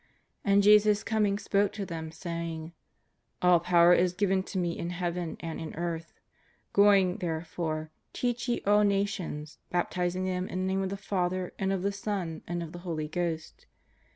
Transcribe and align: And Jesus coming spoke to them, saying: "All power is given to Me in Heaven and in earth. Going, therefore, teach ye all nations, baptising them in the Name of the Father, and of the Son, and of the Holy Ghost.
And 0.43 0.63
Jesus 0.63 1.03
coming 1.03 1.37
spoke 1.37 1.71
to 1.73 1.85
them, 1.85 2.11
saying: 2.11 2.73
"All 3.39 3.59
power 3.59 3.93
is 3.93 4.13
given 4.15 4.41
to 4.45 4.57
Me 4.57 4.75
in 4.75 4.89
Heaven 4.89 5.37
and 5.41 5.59
in 5.61 5.75
earth. 5.75 6.11
Going, 6.73 7.17
therefore, 7.17 7.91
teach 8.11 8.47
ye 8.49 8.63
all 8.65 8.83
nations, 8.83 9.59
baptising 9.69 10.25
them 10.25 10.49
in 10.49 10.61
the 10.65 10.73
Name 10.73 10.81
of 10.81 10.89
the 10.89 10.97
Father, 10.97 11.53
and 11.59 11.71
of 11.71 11.83
the 11.83 11.91
Son, 11.91 12.41
and 12.47 12.63
of 12.63 12.71
the 12.71 12.79
Holy 12.79 13.07
Ghost. 13.07 13.67